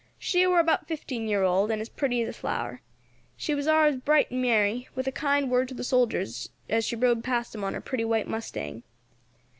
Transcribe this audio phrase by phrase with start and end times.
[0.17, 2.81] She war about fifteen year old, and as pretty as a flower.
[3.37, 6.95] She war always bright and merry, with a kind word to the soldiers as she
[6.95, 8.81] rode past them on her pretty white mustang.